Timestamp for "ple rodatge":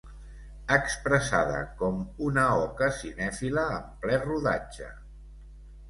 4.07-4.93